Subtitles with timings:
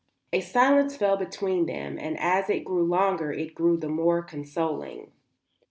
[0.33, 5.11] A silence fell between them, and as it grew longer it grew the more consoling.